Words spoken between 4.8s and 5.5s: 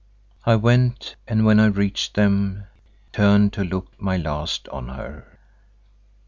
her.